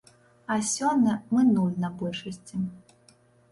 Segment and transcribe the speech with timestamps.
[0.55, 2.65] А сёння мы нуль на большасці.